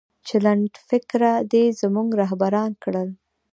چې 0.27 0.35
لنډفکره 0.45 1.31
دې 1.53 1.65
زموږه 1.79 2.15
رهبران 2.21 2.71
کړل 2.83 3.09